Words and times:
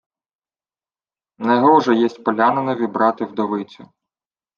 —Негоже 1.37 1.95
єсть 1.95 2.23
полянинові 2.23 2.87
брати 2.87 3.25
вдовицю. 3.25 3.91